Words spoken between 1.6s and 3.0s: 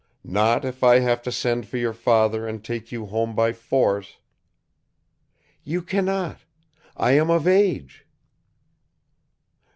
for your father and take